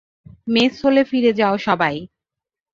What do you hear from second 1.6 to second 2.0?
সবাই!